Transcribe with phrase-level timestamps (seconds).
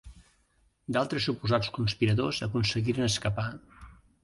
[0.97, 3.49] D'altres suposats conspiradors aconseguiren escapar.